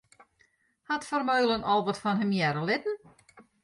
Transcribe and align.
Hat 0.93 1.05
Vermeulen 1.11 1.69
al 1.75 1.81
wat 1.91 2.01
fan 2.07 2.21
him 2.23 2.33
hearre 2.41 2.63
litten? 2.69 2.97